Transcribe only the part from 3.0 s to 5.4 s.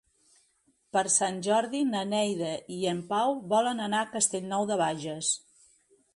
Pau volen anar a Castellnou de Bages.